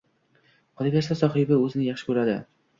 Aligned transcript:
Qolaversa, 0.81 1.19
Sohiba 1.21 1.61
o`zini 1.69 1.87
yaxshi 1.93 2.11
ko`radi 2.13 2.43